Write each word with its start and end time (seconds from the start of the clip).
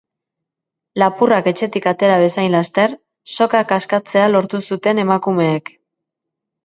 Lapurrak 1.01 1.49
etxetik 1.51 1.85
atera 1.91 2.17
bezain 2.23 2.49
laster, 2.57 2.95
sokak 3.37 3.75
askatzea 3.79 4.27
lortu 4.33 4.63
zuten 4.69 5.03
emakumeek. 5.09 5.71